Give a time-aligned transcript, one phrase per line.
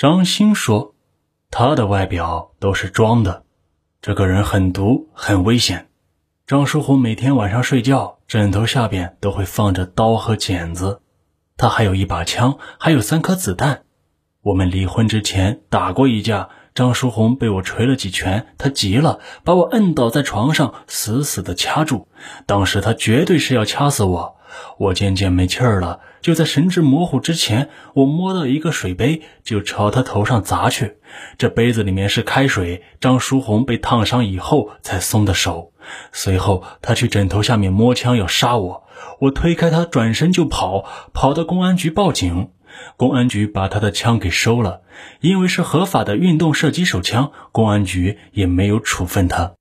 [0.00, 0.94] 张欣说
[1.52, 3.44] ：“他的外表都是装的，
[4.00, 5.90] 这个人很毒，很危险。
[6.46, 11.02] 张书红每天晚上睡觉，枕头下边都会放着刀和剪子，
[11.58, 13.82] 他还有一把枪，还有三颗子弹。
[14.40, 22.08] 我们离婚之前打过一架。”张书红被我捶了几拳，他急了，把我摁倒在床上，死死地掐住。
[22.46, 24.36] 当时他绝对是要掐死我。
[24.78, 30.96] 我渐渐没气儿了，就在神志模糊之前，我摸到一个水杯，就朝他头上砸去。
[31.38, 32.82] 这杯子里面是开水。
[33.00, 35.72] 张书红被烫伤以后才松的手。
[36.12, 38.84] 随后他去枕头下面摸枪要杀我，
[39.20, 42.50] 我推开他，转身就跑，跑到公安局报警。
[42.96, 44.82] 公安局把他的枪给收了，
[45.20, 49.54] 因为是合法的运动射击手枪，公安局也没有处分他。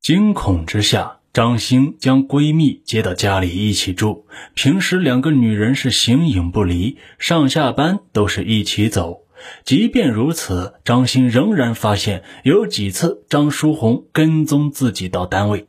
[0.00, 4.26] 惊恐之下，张兴将闺蜜接到家里一起住。
[4.54, 9.22] 平时两个女人是形影不离，上下班都是一起走。
[9.64, 15.68] 即便如此，张兴仍然发现有几次张书红跟踪自己到单位。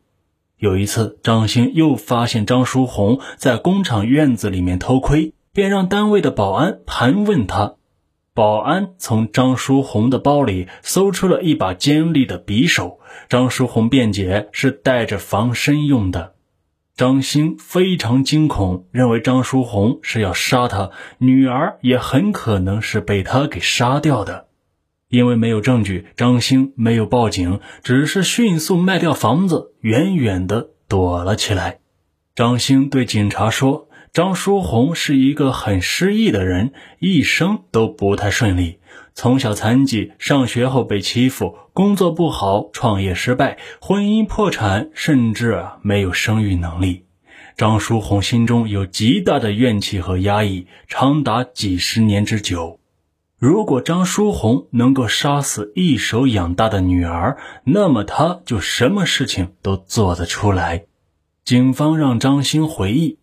[0.57, 5.33] 有一次，张兴又发现张书红在工厂院子里面偷窥。
[5.59, 7.75] 便让单位的保安盘问他，
[8.33, 13.02] 保安从张书红的包里搜出了一把尖利的匕首。
[13.27, 16.35] 张书红辩解是带着防身用的。
[16.95, 24.47] 张兴非常惊恐，认为张书红是要杀他，女儿也很可能是被他给杀掉的。
[25.09, 31.80] 因为没有证据，张兴没有报警，只是迅速卖掉房子，远远的躲了起来。
[32.33, 33.88] 张兴对警察说。
[34.11, 38.79] 张书红是一个很失意的人，一生都不太顺利。
[39.13, 47.05] 从小残疾，上学后被欺负，工作不好，创业失败，婚姻破产，甚至没有生育能力。
[47.55, 52.80] 张书红心中有极大的怨气和压抑，长达几十年之久。
[53.37, 60.85] 如果张书红能够杀死一手养大的女儿，那么他就什么事情都做得出来。
[61.45, 63.18] 警方让张兴回忆。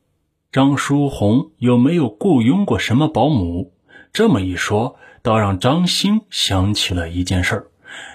[0.57, 3.75] 张书红有没有雇佣过什么保姆？
[4.15, 7.67] 这么一说，倒让张兴想起了一件事儿。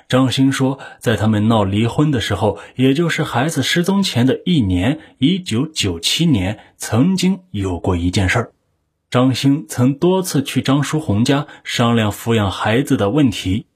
[0.10, 8.52] 张兴说，在他们闹离婚的时候，也就是孩子失踪前的一年，一九九七年，曾经有过一件事儿。
[9.12, 13.68] 张兴曾多次去张书红家商量抚养孩子的问题。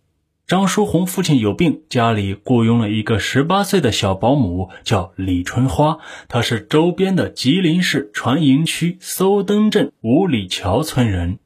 [0.48, 5.98] 张书红父亲有病，家里雇佣了一个十八岁的小保姆，叫李春花。
[6.28, 11.40] 她是周边的吉林市船营区搜登镇五里桥村人。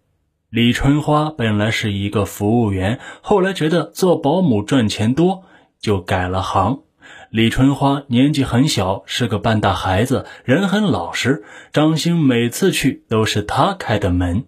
[0.50, 5.46] 李春花本来是一个服务员，后来觉得做保姆赚钱多，
[5.80, 6.82] 就改了行。
[7.30, 11.46] 李春花年纪很小，是个半大孩子，人很老实。
[11.72, 14.44] 张兴每次去都是他开的门。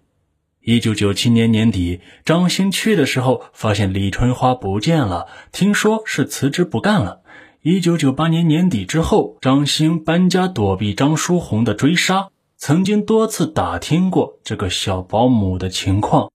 [0.64, 7.22] 一九九七年年底，张兴去的时候，发现李春花不见了，听说是辞职不干了。
[7.62, 16.30] 一九九八年年底之后，张兴搬家躲避张书红的追杀，曾经多次打听过这个小保姆的情况。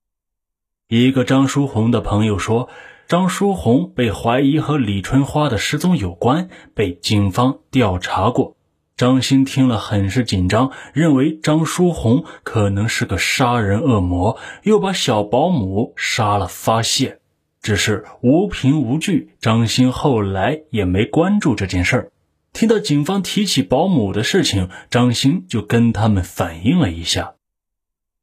[0.89, 2.67] 一个张书红的朋友说，
[3.07, 8.56] 张书红被怀疑和李春花的失踪有关，被警方调查过。
[8.97, 17.19] 张鑫听了很是紧张，认为张书红可能是个杀人恶魔，又把小保姆杀了发泄。
[17.61, 22.11] 只是无凭无据，张鑫后来也没关注这件事儿。
[22.53, 27.35] 听到警方提起保姆的事情，张鑫就跟他们反映了一下。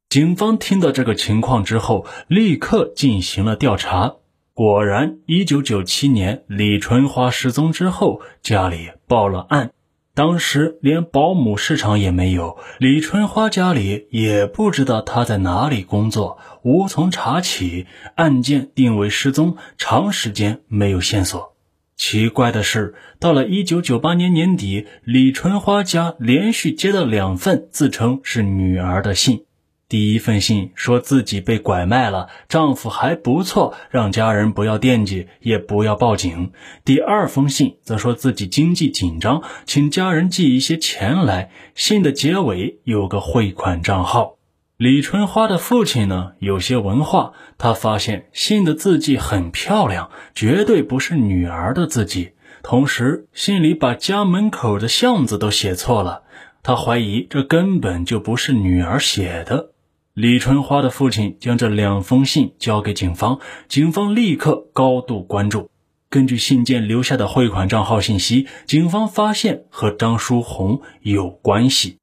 [0.09, 4.15] 警方听到这个情况之后，立刻进行了调查。
[4.53, 9.71] 果然，一九九七年李春花失踪之后，家里报了案。
[10.15, 17.85] 当时连保姆市场也没有，李春花家里也不知道她在哪里工作，无从查起。
[18.15, 21.53] 案件定为失踪，长时间没有线索。
[21.97, 29.43] 奇怪的是，到了一九九八年年底，李春花家连续接到两份自称是女儿的信。
[29.87, 36.51] 第一份信说自己被拐卖了，丈夫还不错，让家人不要惦记，也不要报警。
[36.83, 41.51] 第二封信则说自己经济紧张，请家人寄一些钱来。
[41.75, 44.37] 信的结尾有个汇款账号。
[44.75, 52.31] 李春花的父亲呢，有些文化，他发现信的字迹很漂亮，绝对不是女儿的字迹。
[52.63, 56.23] 同时，信里把家门口的巷子都写错了，
[56.63, 59.69] 他怀疑这根本就不是女儿写的。
[60.15, 65.69] 李春花的父亲将这两封信交给警方，警方立刻高度关注。
[66.09, 71.97] 根据信件留下的汇款账号信息，警方发现和张书红有关系。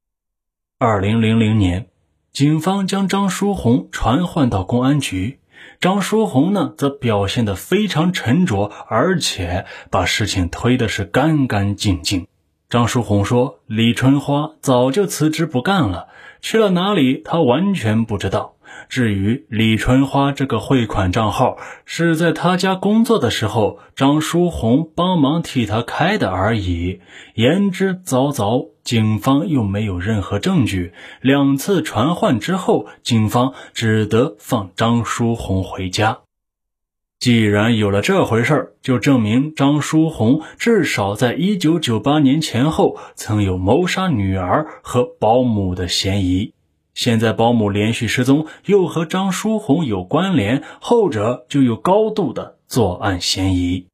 [0.79, 1.87] 二零零零年，
[2.32, 5.38] 警方将张书红传唤到公安局。
[5.81, 12.26] 张书红呢，则表现得非常沉着，而且把事情推的是干干净净。
[12.69, 16.08] 张书红说：“李春花早就辞职不干了，
[16.43, 18.56] 去了哪里，他完全不知道。
[18.89, 27.00] 至于李春花这个汇款账号，是在他家工作的时候，张书红帮忙替他开的而已。
[27.35, 30.93] 言之凿凿，警方又没有任何证据。
[31.21, 36.19] 两次传唤之后，警方只得放张书红回家。”
[37.23, 46.53] 既然有了这回事儿，就证明张书红至少在一九九八年前后曾有谋杀女儿和保姆的嫌疑。
[46.95, 53.87] 现在保姆连续失踪，又和张书红有关联，后者就有高度的作案嫌疑。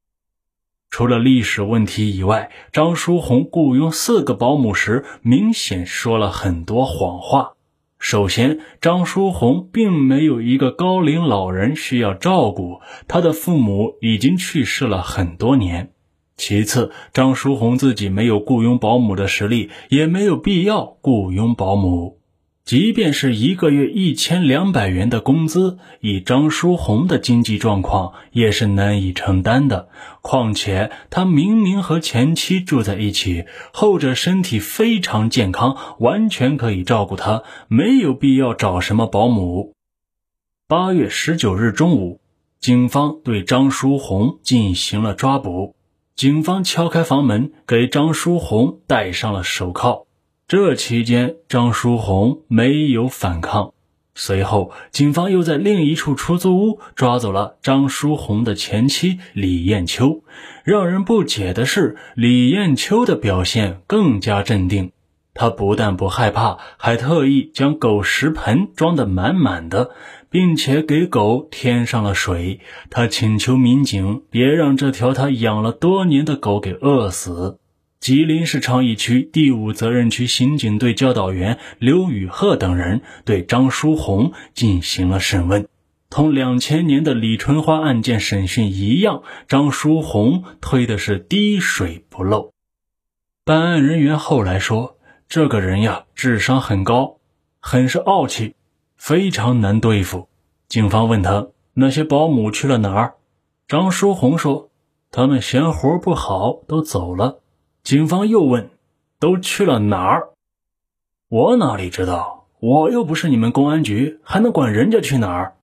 [0.89, 7.51] 除了历史问题以外，张书红雇佣四个保姆时，明显说了很多谎话。
[7.99, 12.79] 首先，张书红并没有一个高龄老人需要照顾，
[13.09, 15.91] 他的父母已经去世了很多年。
[16.37, 22.18] 其次，张书红自己没有雇佣保姆的实力，也没有必要雇佣保姆。
[22.69, 29.89] 即便是一个月一千两百元的工资，以张书红的经济状况也是难以承担的。
[30.21, 39.73] 况且他明明和前妻住在一起，后者身体非常健康，完全可以照顾他，没有必要找什么保姆。
[40.67, 42.21] 八月十九日中午，
[42.59, 45.75] 警方对张书红进行了抓捕。
[46.15, 50.05] 警方敲开房门，给张书红戴上了手铐。
[50.49, 53.73] 这期间，张书红没有反抗。
[54.15, 60.23] 随后，警方又在另一处出租屋抓走了张书红的前妻李艳秋。
[60.63, 64.91] 让人不解的是，李艳秋的表现更加镇定。
[65.35, 69.91] 她不但不害怕，还特意将狗食盆装得满满的，
[70.31, 72.59] 并且给狗添上了水。
[72.89, 77.58] 她请求民警别让这条她养了多年的狗给饿死。
[77.99, 85.67] 吉林市昌邑区第五责任区刑警队教导员刘宇鹤等人对张书红进行了审问，
[86.09, 92.53] 同两千年的李春花案件审讯一样，张书红推的是滴水不漏。
[93.43, 94.97] 办案人员后来说，
[95.27, 97.17] 这个人呀，智商很高，
[97.59, 98.55] 很是傲气，
[98.95, 100.29] 非常难对付。
[100.69, 103.15] 警方问他那些保姆去了哪儿，
[103.67, 104.69] 张书红说，
[105.11, 107.41] 他们嫌活不好，都走了。
[107.89, 108.69] 警方又问
[109.19, 110.29] ：“都去了哪儿？”
[111.27, 112.45] 我哪里知道？
[112.59, 115.55] 我又不是你们公安局，还能管人家去哪儿？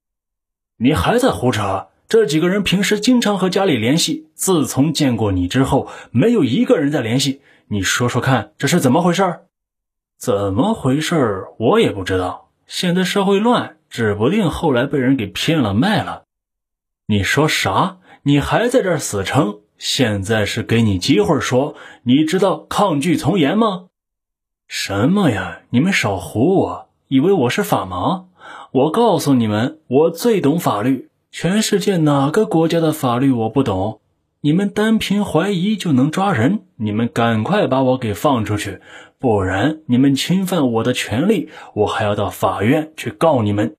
[0.79, 1.87] 你还在胡扯！
[2.09, 7.43] 这几个人平时经常和家里联系，自从见过你之后，没有一个人在联系。
[7.69, 9.43] 你说说看，这是怎么回事？
[10.19, 11.45] 怎么回事？
[11.59, 12.51] 我也不知道。
[12.67, 16.25] 现在社会乱，指不定后来被人给骗了卖了。
[17.07, 17.99] 你说啥？
[18.25, 19.61] 你还在这儿死撑？
[19.79, 23.87] 现在是给你机会说，你知道抗拒从严吗？
[24.67, 25.61] 什么呀？
[25.71, 28.25] 你们少唬我，以为我是法盲？
[28.73, 34.01] 我告诉你们，我最懂法律，全世界哪个国家的法律我不懂？
[34.41, 36.67] 你们单凭怀疑就能抓人？
[36.77, 38.81] 你们赶快把我给放出去，
[39.19, 43.77] 不然你们侵犯我的权利，我还要到法院去告你们。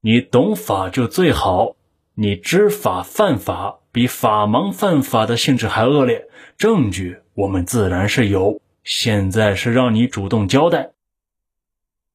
[0.00, 1.76] 你懂法就最好，
[2.14, 3.78] 你知法犯法。
[3.92, 8.60] 比法盲犯法的性质还恶劣，证据我们自然是有。
[8.82, 10.92] 现在是让你主动交代。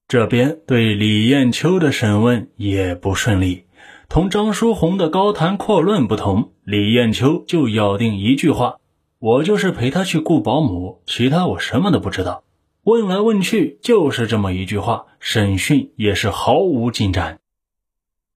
[0.08, 3.66] 这边对李艳秋的审问也不顺利，
[4.10, 8.78] 同张书红的高谈阔论不同，李艳秋就咬定一句话
[9.20, 12.44] ：“我就是陪他去雇保姆，其他我什么都不知道。”
[12.84, 17.40] 问来问去就是这么一句话，审讯也是毫无进展。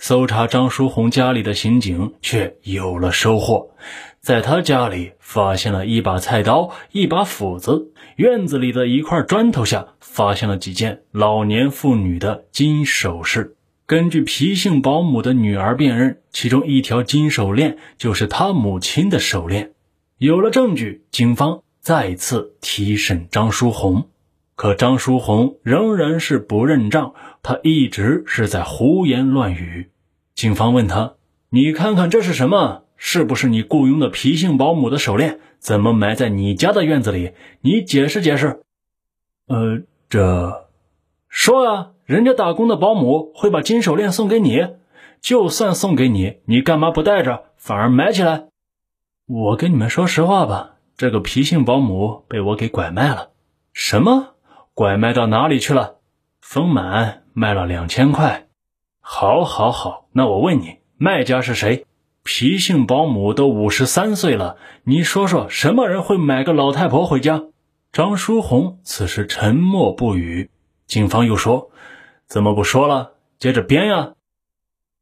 [0.02, 3.70] 搜查张书红家里的刑警却有了收获，
[4.20, 13.56] 在他家里发现了一把菜刀、一把斧子，院子里的一块砖头下发现了几件老年妇女的金首饰。
[13.86, 19.74] 根据皮姓保姆的女儿辨认，其中一条金手链就是她母亲的手链。
[20.18, 24.10] 有了证据，警方再次提审张书红，
[24.56, 29.91] 可张书红仍然是不认账，他一直是在胡言乱语。
[30.36, 31.16] 警方问他
[31.50, 32.84] ：“你看看这是什么？
[32.96, 35.40] 是不是你雇佣的皮姓保姆的手链？
[35.60, 37.34] 怎么埋在你家的院子里？
[37.62, 38.62] 你解释解释。
[39.48, 40.68] ”“呃，这……
[41.28, 44.68] 说啊，人家打工的保姆会把金手链送给你，
[45.22, 48.48] 就算送给你，你干嘛不带着，反而埋起来
[49.28, 53.30] ？”“我跟你们说实话吧，这个皮姓保姆被我给拐卖了。
[53.74, 54.36] ”“什么？
[54.74, 55.96] 拐卖到哪里去了
[56.42, 58.48] ？”“丰满卖了两千块。”
[59.00, 61.86] 好，好，好，那我问你，卖家是谁？
[62.24, 67.44] 皮姓保姆都五十三岁了，你说说，什么人会买个老太婆回家？
[67.92, 70.50] 张书红此时沉默不语。
[70.86, 71.72] 警方又说
[72.28, 73.14] ：“怎么不说了？
[73.40, 74.14] 接着编呀！”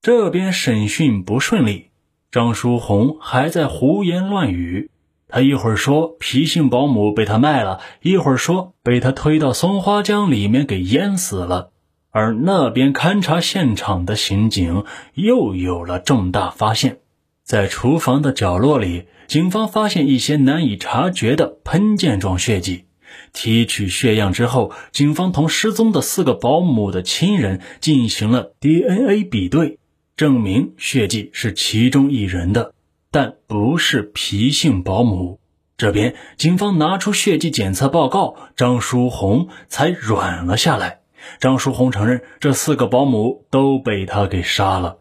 [0.02, 1.90] 这边审讯不顺利，
[2.32, 4.90] 张书红还在胡言乱语。
[5.28, 11.72] 他一会儿说皮姓保姆被他卖了，一会儿说被他推到松花江里面给淹死了。
[12.12, 16.98] 而那边勘察现场的刑警又有了重大发现，
[17.44, 22.86] 在厨房的角落里，警方发现一些难以察觉的喷溅状血迹。
[23.32, 29.78] 提取血样之后，警方同失踪的四个保姆的亲人进行了 DNA 比对，
[30.18, 32.74] 证明血迹是其中一人的，
[33.12, 35.40] 但不是皮姓保姆。
[35.78, 40.99] 这边警方拿出血迹检测报告，张书红才软了下来。
[41.40, 44.98] 张书红承认，这四个保姆都被他给杀了。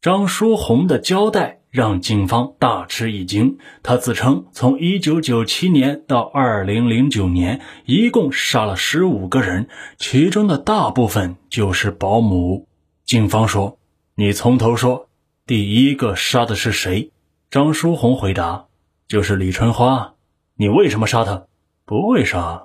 [0.00, 3.56] 张书红的交代让警方大吃一惊。
[3.82, 12.68] 他自称，从1997年到2009年，一共杀了15个人，其中的大部分就是保姆。
[13.06, 13.78] 警方说
[14.14, 15.08] ：“你从头说，
[15.46, 17.10] 第一个杀的是谁？”
[17.50, 18.66] 张书红回答
[19.08, 20.14] ：“就是李春花。
[20.56, 21.46] 你为什么杀她？
[21.86, 22.64] 不为啥？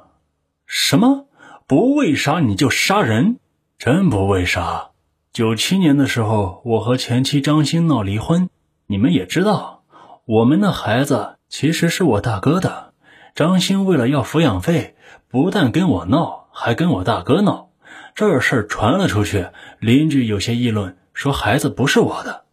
[0.65, 1.27] 什么？”
[1.69, 3.37] 不为啥你就杀人？
[3.77, 4.89] 真不为啥。
[5.31, 8.49] 九七年的时候，我和前妻张鑫闹离婚，
[8.87, 9.83] 你们也知道，
[10.25, 12.95] 我们的孩子其实是我大哥的。
[13.35, 14.95] 张鑫为了要抚养费，
[15.27, 17.69] 不但跟我闹，还跟我大哥闹。
[18.15, 19.49] 这事儿传了出去，
[19.79, 22.45] 邻居有些议论，说孩子不是我的。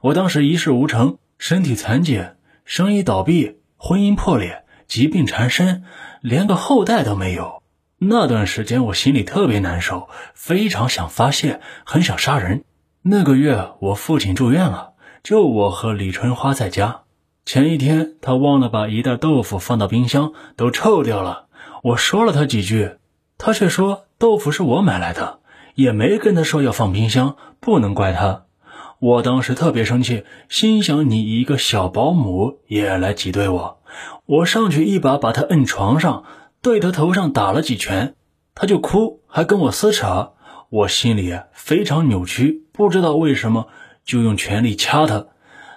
[0.00, 2.24] 我当时一事无成，身体残疾，
[2.64, 5.84] 生意倒闭，婚姻破裂，疾病缠身，
[6.20, 7.62] 连个后代都没有。
[8.06, 12.64] 那段时间我心里特别难受，非常想发泄，很想杀人。
[13.02, 14.92] 那个月我父亲住院了，
[15.22, 17.02] 就我和李春花在家。
[17.44, 21.46] 前一天他忘了把一袋豆腐放到冰箱，都臭掉了。
[21.82, 22.96] 我说了他几句，
[23.38, 25.40] 他却说豆腐是我买来的，
[25.74, 28.44] 也没跟他说要放冰箱，不能怪他。
[28.98, 33.80] 我当时特别生气，心想你一个小保姆也来挤兑我，
[34.24, 36.24] 我上去一把把他摁床上。
[36.64, 38.14] 对他头上打了几拳，
[38.54, 40.32] 他就哭，还跟我撕扯，
[40.70, 43.68] 我心里非常扭曲，不知道为什么
[44.02, 45.26] 就用全力掐他，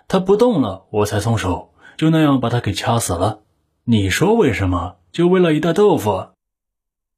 [0.08, 3.41] 他不动了，我才松手，就那样把他给掐死了。
[3.84, 4.96] 你说为什么？
[5.12, 6.27] 就为了一袋豆腐，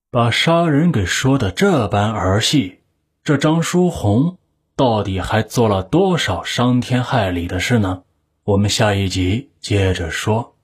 [0.10, 2.80] 把杀人给说的这般儿戏，
[3.24, 4.40] 这张书红
[4.76, 8.02] 到底还做了多少伤天害理的事呢？
[8.46, 10.56] 我们下一集接着说。